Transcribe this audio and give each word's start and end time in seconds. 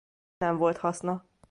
Nem 0.37 0.57
volt 0.57 0.77
haszna. 0.77 1.25